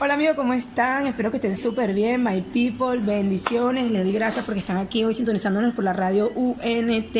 [0.00, 1.06] Hola amigos, ¿cómo están?
[1.06, 5.14] Espero que estén súper bien, my people, bendiciones, les doy gracias porque están aquí hoy
[5.14, 7.16] sintonizándonos por la radio UNT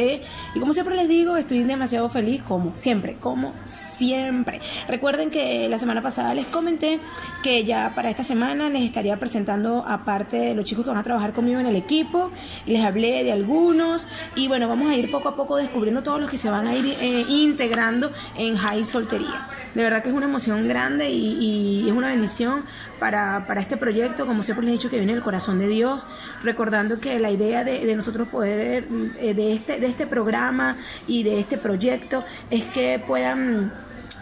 [0.55, 4.61] y como siempre les digo, estoy demasiado feliz como siempre, como siempre.
[4.89, 6.99] Recuerden que la semana pasada les comenté
[7.45, 11.05] que ya para esta semana les estaría presentando aparte de los chicos que van a
[11.05, 12.33] trabajar conmigo en el equipo,
[12.67, 16.31] les hablé de algunos y bueno, vamos a ir poco a poco descubriendo todos los
[16.31, 19.47] que se van a ir eh, integrando en High Soltería.
[19.75, 22.62] De verdad que es una emoción grande y, es una bendición
[22.99, 26.07] para, este proyecto, como siempre les he dicho, que viene del corazón de Dios,
[26.43, 31.41] recordando que la idea de, nosotros poder, eh, de este, de este programa y de
[31.41, 33.73] este proyecto, es que puedan,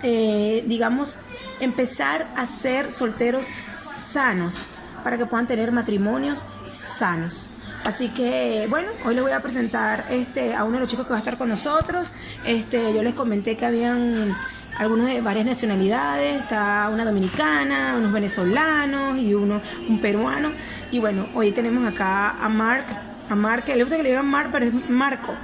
[0.03, 1.19] eh, digamos,
[1.61, 4.67] empezar a ser solteros sanos,
[5.05, 7.51] para que puedan tener matrimonios sanos.
[7.85, 11.13] Así que bueno, hoy les voy a presentar este a uno de los chicos que
[11.13, 12.09] va a estar con nosotros.
[12.45, 14.37] Este, yo les comenté que habían
[14.81, 20.53] algunos de varias nacionalidades, está una dominicana, unos venezolanos y uno un peruano.
[20.91, 22.87] Y bueno, hoy tenemos acá a Mark,
[23.29, 25.35] a Mark, le gusta que le digan Mark, pero es Marco.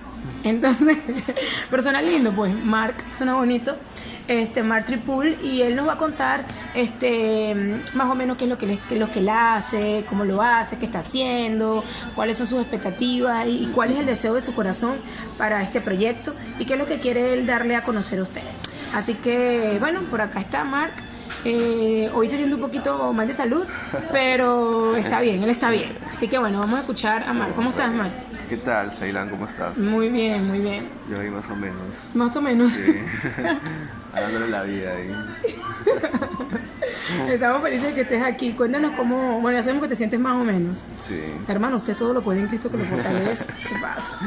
[0.43, 0.97] Entonces,
[1.71, 3.77] pero suena lindo, pues, Mark, suena bonito.
[4.27, 7.55] Este, Mark Tripul, y él nos va a contar este,
[7.93, 10.79] más o menos qué es lo que, él, lo que él hace, cómo lo hace,
[10.79, 11.85] qué está haciendo,
[12.15, 14.97] cuáles son sus expectativas y cuál es el deseo de su corazón
[15.37, 18.76] para este proyecto y qué es lo que quiere él darle a conocer a ustedes.
[18.95, 20.93] Así que, bueno, por acá está Mark.
[21.45, 23.65] Eh, hoy se siente un poquito mal de salud,
[24.13, 25.97] pero está bien, él está bien.
[26.11, 27.53] Así que bueno, vamos a escuchar a Mark.
[27.55, 28.11] ¿Cómo estás, Mark?
[28.49, 29.29] ¿Qué tal, Ceylan?
[29.29, 29.79] ¿Cómo estás?
[29.79, 30.89] Muy bien, muy bien.
[31.15, 31.77] Yo ahí más o menos.
[32.15, 32.73] Más o menos.
[32.73, 32.97] Sí.
[34.15, 35.11] Dándole la vida ahí.
[37.29, 38.53] Estamos felices de que estés aquí.
[38.53, 40.87] Cuéntanos cómo, bueno, ya sabemos que te sientes más o menos.
[41.01, 41.21] Sí.
[41.49, 43.47] Hermano, usted todo lo puede en Cristo que lo fortalece.
[43.47, 44.19] ¿Qué pasa?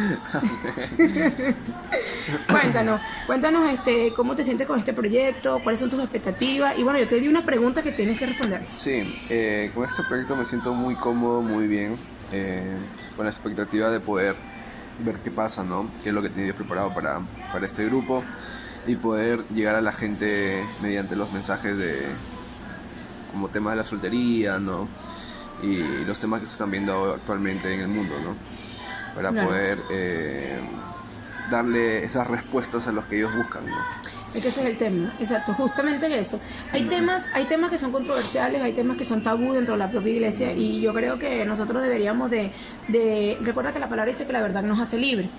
[2.49, 6.77] Cuéntanos, cuéntanos este, cómo te sientes con este proyecto, cuáles son tus expectativas.
[6.77, 8.61] Y bueno, yo te di una pregunta que tienes que responder.
[8.73, 11.95] Sí, eh, con este proyecto me siento muy cómodo, muy bien,
[12.31, 12.77] eh,
[13.15, 14.35] con la expectativa de poder
[15.03, 15.89] ver qué pasa, ¿no?
[16.03, 18.23] Qué es lo que tienes preparado para, para este grupo
[18.87, 22.05] y poder llegar a la gente mediante los mensajes de
[23.31, 24.87] como temas de la soltería, ¿no?
[25.61, 28.35] Y los temas que se están viendo actualmente en el mundo, ¿no?
[29.13, 30.59] Para poder eh,
[31.49, 33.65] darle esas respuestas a los que ellos buscan.
[34.33, 36.39] Es que ese es el tema, exacto, justamente eso.
[36.71, 39.89] Hay temas, hay temas que son controversiales, hay temas que son tabú dentro de la
[39.89, 42.51] propia iglesia y yo creo que nosotros deberíamos de,
[42.89, 45.29] de, recuerda que la palabra dice que la verdad nos hace libre.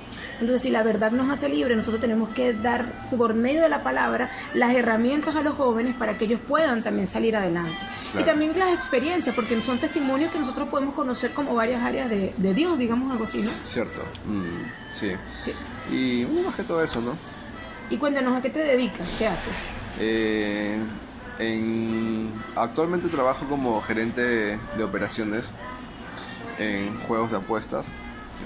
[0.40, 3.84] Entonces, si la verdad nos hace libre, nosotros tenemos que dar por medio de la
[3.84, 7.82] palabra las herramientas a los jóvenes para que ellos puedan también salir adelante.
[8.18, 12.34] Y también las experiencias, porque son testimonios que nosotros podemos conocer como varias áreas de,
[12.36, 13.50] de Dios, digamos algo así, ¿no?
[13.50, 15.12] Cierto, mm, sí.
[15.44, 15.52] sí.
[15.94, 17.39] Y más que todo eso, ¿no?
[17.90, 19.08] Y cuéntanos, ¿a qué te dedicas?
[19.18, 19.56] ¿Qué haces?
[19.98, 20.78] Eh,
[21.40, 25.50] en, actualmente trabajo como gerente de operaciones
[26.58, 27.86] en juegos de apuestas.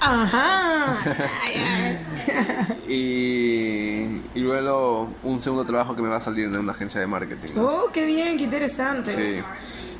[0.01, 0.99] Ajá.
[2.89, 7.07] y, y, luego un segundo trabajo que me va a salir en una agencia de
[7.07, 7.55] marketing.
[7.59, 9.13] Oh, qué bien, qué interesante.
[9.13, 9.43] Sí.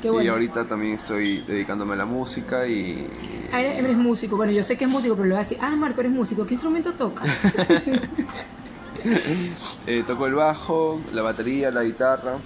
[0.01, 0.25] Qué bueno.
[0.25, 3.07] Y ahorita también estoy dedicándome a la música y...
[3.53, 4.35] Ah, eres, músico.
[4.35, 6.45] Bueno, yo sé que es músico, pero lo voy a decir, ah, Marco, eres músico.
[6.45, 7.27] ¿Qué instrumento tocas?
[9.87, 12.37] eh, toco el bajo, la batería, la guitarra.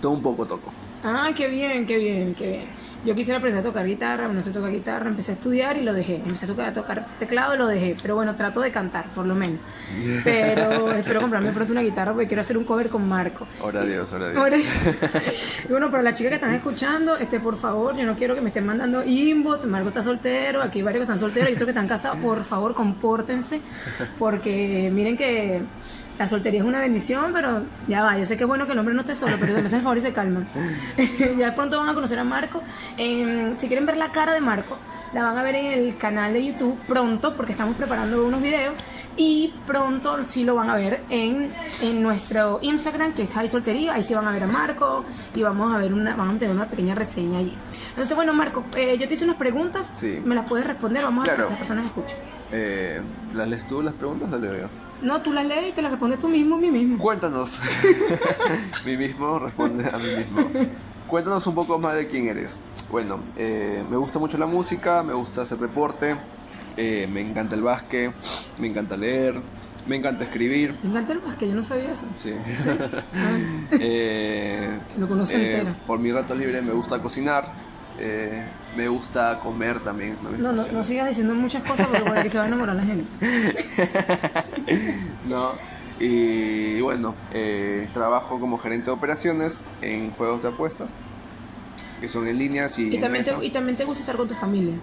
[0.00, 0.72] Todo un poco toco.
[1.02, 2.79] Ah, qué bien, qué bien, qué bien.
[3.04, 5.94] Yo quisiera aprender a tocar guitarra, no sé tocar guitarra, empecé a estudiar y lo
[5.94, 6.16] dejé.
[6.16, 7.96] Empecé a tocar, a tocar teclado y lo dejé.
[8.00, 9.58] Pero bueno, trato de cantar, por lo menos.
[10.24, 13.46] Pero espero comprarme pronto una guitarra porque quiero hacer un cover con Marco.
[13.62, 14.64] Ora Dios, ora Dios.
[15.64, 18.42] y bueno, para las chicas que están escuchando, este, por favor, yo no quiero que
[18.42, 19.64] me estén mandando inbox.
[19.64, 22.18] Marco está soltero, aquí hay varios que están solteros y otros que están casados.
[22.18, 23.62] Por favor, compórtense.
[24.18, 25.62] Porque miren que
[26.20, 28.78] la soltería es una bendición, pero ya va, yo sé que es bueno que el
[28.78, 30.46] hombre no esté solo, pero me hacen el favor y se calman.
[31.38, 32.62] ya pronto van a conocer a Marco.
[32.98, 34.76] Em, si quieren ver la cara de Marco,
[35.14, 38.74] la van a ver en el canal de YouTube pronto, porque estamos preparando unos videos.
[39.16, 41.50] Y pronto sí lo van a ver en,
[41.80, 43.94] en nuestro Instagram, que es High Soltería.
[43.94, 46.54] Ahí sí van a ver a Marco y vamos a ver una, vamos a tener
[46.54, 47.56] una pequeña reseña allí.
[47.88, 50.04] Entonces, bueno, Marco, eh, yo te hice unas preguntas.
[50.22, 51.02] Me las puedes responder.
[51.02, 52.18] Vamos a ver que las personas escuchen.
[52.52, 53.00] Eh,
[53.32, 54.89] ¿Las lees tú las preguntas o las leo yo?
[55.02, 56.98] No, tú la lees y te la respondes tú mismo, mí mismo.
[56.98, 57.50] Cuéntanos.
[58.84, 60.68] mí mismo responde a mí mismo.
[61.06, 62.56] Cuéntanos un poco más de quién eres.
[62.90, 66.16] Bueno, eh, me gusta mucho la música, me gusta hacer deporte,
[66.76, 68.12] eh, me encanta el básquet,
[68.58, 69.40] me encanta leer,
[69.86, 70.76] me encanta escribir.
[70.80, 71.48] ¿Te encanta el básquet?
[71.48, 72.06] Yo no sabía eso.
[72.14, 72.32] Sí.
[73.12, 73.38] Ah.
[73.72, 75.74] eh, Lo conoce entero.
[75.86, 77.52] Por mi rato libre me gusta cocinar.
[77.98, 78.44] Eh,
[78.76, 80.16] me gusta comer también.
[80.38, 82.84] No, no, no, sigas diciendo muchas cosas porque por aquí se va a enamorar la
[82.84, 83.10] gente.
[85.28, 85.52] no,
[85.98, 90.88] y bueno, eh, trabajo como gerente de operaciones en juegos de apuestas.
[92.00, 93.42] que son en líneas y, Y en también, te, eso.
[93.42, 94.74] y también te gusta estar con tu familia.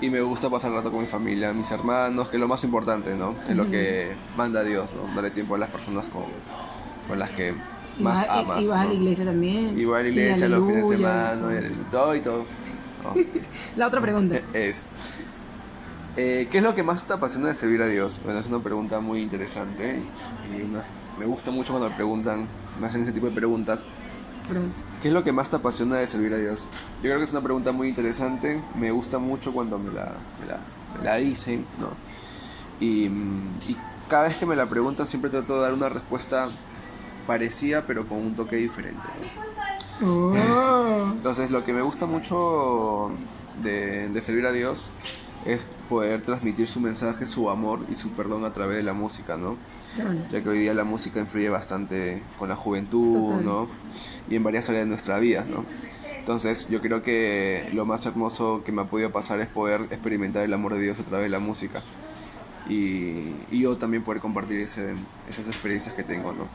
[0.00, 3.14] Y me gusta pasar rato con mi familia, mis hermanos, que es lo más importante,
[3.14, 3.36] ¿no?
[3.48, 5.14] Es lo que manda Dios, ¿no?
[5.14, 6.24] Darle tiempo a las personas con,
[7.06, 7.54] con las que
[7.98, 8.60] Y más vas, amas.
[8.62, 8.88] y vas a ¿no?
[8.90, 9.78] la iglesia también.
[9.78, 11.34] Y voy a la iglesia los fines de semana,
[11.66, 12.44] y todo y todo.
[13.04, 13.14] No.
[13.76, 14.40] La otra pregunta.
[14.52, 14.84] es.
[16.16, 18.16] eh, ¿Qué es lo que más te apasiona de servir a Dios?
[18.24, 20.00] Bueno, es una pregunta muy interesante
[20.56, 20.84] y una-
[21.18, 22.48] me gusta mucho cuando me preguntan,
[22.80, 23.84] me hacen ese tipo de preguntas.
[24.48, 24.76] pregunta.
[25.02, 26.66] ¿Qué es lo que más te apasiona de servir a Dios?
[27.02, 28.60] Yo creo que es una pregunta muy interesante.
[28.78, 30.58] Me gusta mucho cuando me la, me la,
[30.98, 31.88] me la dicen, ¿no?
[32.84, 33.76] Y, mm, y
[34.08, 36.48] cada vez que me la preguntan siempre trato de dar una respuesta
[37.26, 39.00] parecida pero con un toque diferente.
[40.00, 40.08] ¿no?
[40.08, 41.12] Oh.
[41.12, 43.10] Entonces lo que me gusta mucho
[43.62, 44.86] de, de servir a Dios
[45.44, 49.36] es poder transmitir su mensaje, su amor y su perdón a través de la música,
[49.36, 49.56] ¿no?
[50.30, 53.44] Ya que hoy día la música influye bastante con la juventud, Total.
[53.44, 53.68] ¿no?
[54.30, 55.66] Y en varias áreas de nuestra vida, ¿no?
[56.18, 60.44] Entonces, yo creo que lo más hermoso que me ha podido pasar es poder experimentar
[60.44, 61.82] el amor de Dios a través de la música.
[62.68, 64.94] Y, y yo también poder compartir ese-
[65.28, 66.46] esas experiencias que tengo, ¿no?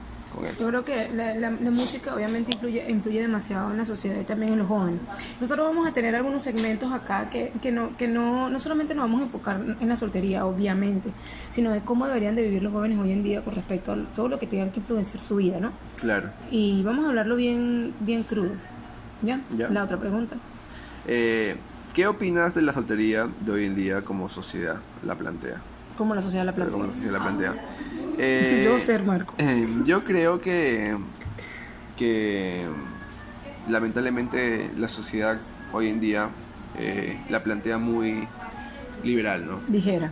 [0.59, 4.23] Yo creo que la, la- la música obviamente influye, influye demasiado en la sociedad y
[4.23, 4.99] también en los jóvenes.
[5.41, 9.05] Nosotros vamos a tener algunos segmentos acá que, que, no, que no, no solamente nos
[9.05, 11.09] vamos a enfocar en la soltería, obviamente,
[11.51, 14.27] sino de cómo deberían de vivir los jóvenes hoy en día con respecto a todo
[14.27, 15.71] lo que tengan que influenciar su vida, ¿no?
[15.99, 16.29] Claro.
[16.51, 18.51] Y vamos a hablarlo bien, bien crudo.
[19.23, 19.41] ¿Ya?
[19.57, 19.69] Ya.
[19.69, 20.35] La otra pregunta.
[21.07, 21.55] Eh,
[21.95, 25.61] ¿Qué opinas de la soltería de hoy en día como sociedad la plantea?
[25.97, 26.85] ¿Cómo la sociedad la Como plantea?
[26.85, 27.55] la sociedad la plantea.
[28.17, 29.35] Eh, Yo ser Marco.
[29.37, 30.97] Eh, yo creo que,
[31.97, 32.65] que
[33.69, 35.37] lamentablemente la sociedad
[35.73, 36.29] hoy en día
[36.77, 38.27] eh, la plantea muy
[39.03, 39.59] liberal, ¿no?
[39.69, 40.11] Ligera.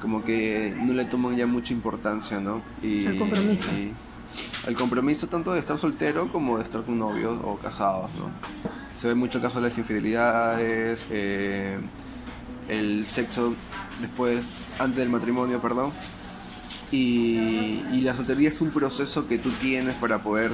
[0.00, 2.62] Como que no le toman ya mucha importancia, ¿no?
[2.82, 3.68] Y, Al compromiso.
[3.72, 3.92] y-
[4.66, 8.30] al compromiso tanto de estar soltero como de estar con novios o casados, ¿no?
[8.98, 11.78] Se ve mucho caso de las infidelidades, eh,
[12.68, 13.54] el sexo
[14.00, 14.44] después,
[14.78, 15.92] antes del matrimonio, perdón.
[16.92, 20.52] Y, y la soltería es un proceso que tú tienes para poder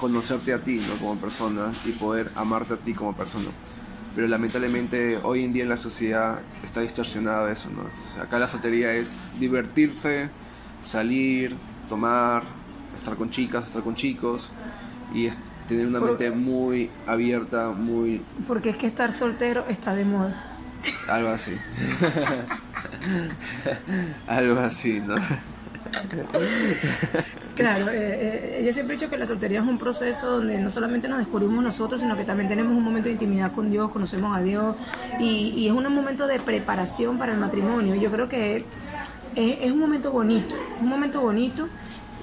[0.00, 0.94] conocerte a ti, ¿no?
[0.96, 3.46] Como persona y poder amarte a ti como persona.
[4.14, 7.82] Pero lamentablemente hoy en día en la sociedad está distorsionado eso, ¿no?
[7.82, 10.28] Entonces, acá la soltería es divertirse,
[10.82, 11.54] salir,
[11.88, 12.42] tomar,
[12.96, 14.50] estar con chicas, estar con chicos
[15.14, 15.38] y es
[15.68, 20.56] tener una Por- mente muy abierta, muy Porque es que estar soltero está de moda.
[21.08, 21.52] algo así.
[24.26, 25.16] algo así, ¿no?
[27.58, 30.70] Claro, eh, eh, yo siempre he dicho que la soltería es un proceso donde no
[30.70, 34.36] solamente nos descubrimos nosotros, sino que también tenemos un momento de intimidad con Dios, conocemos
[34.36, 34.76] a Dios
[35.18, 37.96] y, es un momento de preparación para el matrimonio.
[37.96, 38.64] Yo creo que
[39.34, 41.68] es, un momento bonito, un momento bonito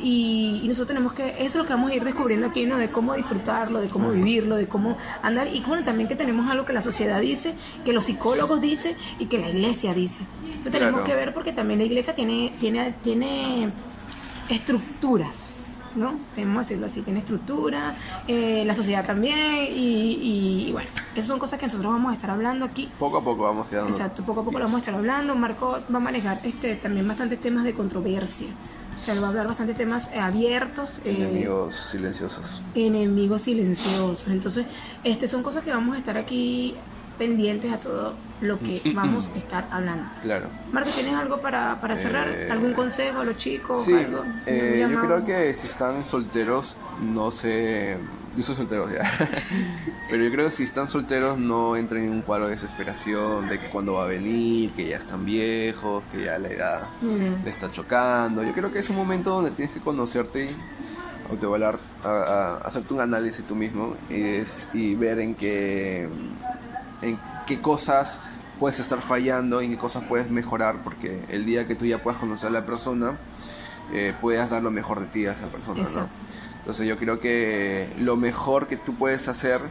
[0.02, 2.78] y, y nosotros tenemos que, eso es lo que vamos a ir descubriendo aquí, ¿no?
[2.78, 6.66] De cómo disfrutarlo, de cómo vivirlo, de cómo andar y bueno, también que tenemos algo
[6.66, 7.54] que la sociedad dice,
[7.84, 10.24] que los psicólogos dicen y que la iglesia dice.
[10.46, 13.70] Entonces tenemos que ver porque también la iglesia tiene, tiene, tiene
[14.50, 15.66] estructuras,
[15.96, 16.16] ¿no?
[16.34, 17.96] Podemos decirlo así, tiene estructura,
[18.28, 22.16] eh, la sociedad también, y, y- y bueno, esas son cosas que nosotros vamos a
[22.16, 22.90] estar hablando aquí.
[23.00, 23.92] Poco a poco vamos a ir dando.
[23.92, 25.36] Exacto, poco a poco lo vamos a estar hablando.
[25.36, 28.48] Marco va a manejar este, también bastantes temas de controversia.
[28.98, 31.00] O sea, él va a hablar bastantes temas eh, abiertos.
[31.06, 32.62] eh, Enemigos silenciosos.
[32.74, 34.28] enemigos silenciosos.
[34.28, 34.66] Entonces,
[35.04, 36.76] este son cosas que vamos a estar aquí
[37.18, 40.06] pendientes a todo lo que vamos a estar hablando.
[40.22, 40.48] Claro.
[40.74, 42.28] Marco, ¿tienes algo para, para cerrar?
[42.30, 43.84] Eh, ¿Algún consejo a los chicos?
[43.84, 44.24] Sí, algo?
[44.46, 47.98] eh, ¿Un yo creo que si están solteros, no sé.
[48.36, 49.02] Yo soy soltero ya.
[50.10, 53.60] Pero yo creo que si están solteros, no entren en un cuadro de desesperación de
[53.60, 57.44] que cuando va a venir, que ya están viejos, que ya la edad Mm.
[57.44, 58.44] le está chocando.
[58.44, 60.56] Yo creo que es un momento donde tienes que conocerte y
[61.32, 66.08] autoevaluar, a, a- hacerte un análisis tú mismo y, es- y ver en qué,
[67.02, 68.20] en qué cosas
[68.60, 72.02] puedes estar fallando y en qué cosas puedes mejorar, porque el día que tú ya
[72.04, 73.14] puedas conocer a la persona,
[73.94, 76.10] eh, puedas dar lo mejor de ti a esa persona, ¿no?
[76.66, 79.62] Entonces yo creo que lo mejor que tú puedes hacer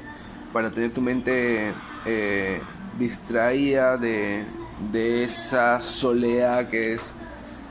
[0.53, 1.73] para tener tu mente
[2.07, 2.61] eh,
[3.01, 4.45] distraída de,
[4.93, 7.13] de esa soledad que es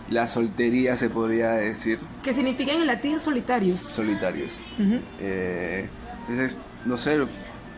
[0.10, 3.80] la soltería, se podría decir, Que significa en latín solitarios.
[3.80, 4.60] solitarios.
[5.22, 5.88] Eh,
[6.28, 7.26] entonces, no sé,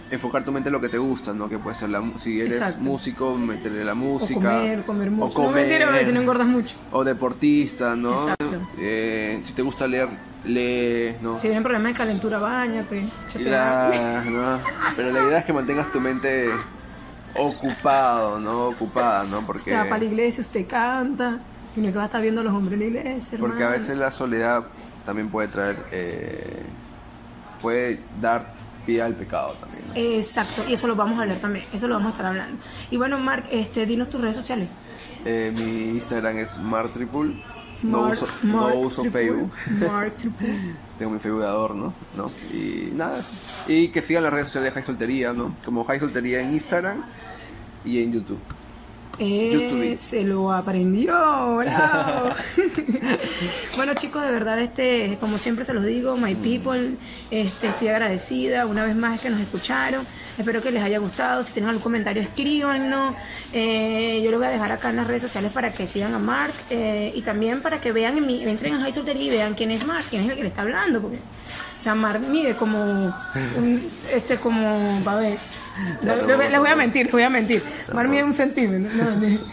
[0.09, 1.47] enfocar tu mente en lo que te gusta, ¿no?
[1.47, 2.81] Que puede ser la si eres Exacto.
[2.81, 4.33] músico, meterle la O música.
[4.39, 5.27] comer, comer mucho.
[5.27, 5.51] O comer.
[5.51, 6.75] No mentira, no engordas mucho.
[6.91, 8.13] o deportista, ¿no?
[8.13, 8.67] Exacto.
[8.79, 10.09] Eh, si te gusta leer,
[11.21, 11.39] ¿no?
[11.39, 13.07] Si vienen problemas de calentura, bañate.
[13.39, 14.59] La- ¿no?
[14.95, 16.49] Pero la idea es que mantengas tu mente
[17.35, 18.67] ocupado, ¿no?
[18.67, 19.41] Ocupada, ¿no?
[19.45, 21.39] Porque, Usted va para la iglesia, usted canta.
[21.75, 23.63] Y no es que va a estar viendo a los hombres en la iglesia, porque
[23.63, 24.63] a veces la soledad
[25.05, 26.63] también puede traer, eh,
[27.61, 28.53] puede dar
[28.85, 29.83] pie al pecado también.
[29.89, 29.93] ¿no?
[29.95, 32.57] Exacto, y eso lo vamos a hablar también, eso lo vamos a estar hablando.
[32.91, 34.69] Y bueno, Mark, este, dinos tus redes sociales.
[35.25, 37.43] Eh, mi Instagram es martriple.
[37.83, 39.51] No Mark- uso, no uso Facebook.
[39.87, 40.13] Mark.
[40.97, 42.31] Tengo mi Facebook de adorno, ¿no?
[42.53, 43.31] Y nada, eso.
[43.67, 45.55] Y que sigan las redes sociales de High Soltería, ¿no?
[45.65, 47.03] Como High Soltería en Instagram
[47.83, 48.39] y en YouTube.
[49.19, 49.97] Eh, YouTube.
[49.97, 51.15] se lo aprendió,
[53.77, 56.97] bueno chicos, de verdad, este, como siempre se los digo, my people,
[57.31, 60.05] este, estoy agradecida una vez más que nos escucharon.
[60.37, 61.43] Espero que les haya gustado.
[61.43, 63.15] Si tienen algún comentario, escríbanos.
[63.53, 66.19] Eh, yo lo voy a dejar acá en las redes sociales para que sigan a
[66.19, 69.53] Mark eh, y también para que vean, en mi, entren a High Soltería y vean
[69.53, 71.01] quién es Mark, quién es el que le está hablando.
[71.01, 71.19] Porque,
[71.85, 73.13] o sea, Mark mide como, un,
[74.11, 75.37] este, como, va a ver.
[76.03, 77.61] Les voy a mentir, les voy a mentir.
[77.93, 78.91] Mark mide un centímetro.
[78.91, 79.43] No, mentira.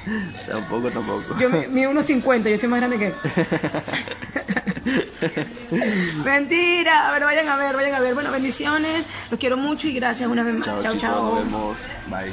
[0.48, 1.36] Tampoco, tampoco.
[1.38, 3.14] Yo mi- mido unos 50, yo soy más grande que él.
[6.24, 8.14] Mentira, pero vayan a ver, vayan a ver.
[8.14, 10.64] Bueno, bendiciones, los quiero mucho y gracias una vez más.
[10.64, 11.34] Chao, Chao, chao.
[11.34, 11.78] nos vemos.
[12.08, 12.32] Bye.